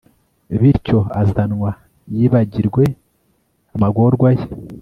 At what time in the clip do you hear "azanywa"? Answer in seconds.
1.21-1.71